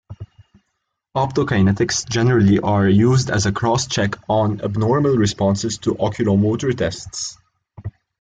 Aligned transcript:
Optokinetics 1.15 2.09
generally 2.09 2.57
are 2.57 2.89
used 2.89 3.29
as 3.29 3.45
a 3.45 3.51
cross-check 3.51 4.15
on 4.27 4.59
abnormal 4.61 5.15
responses 5.15 5.77
to 5.77 5.93
oculomotor 5.93 6.75
tests. 6.75 7.37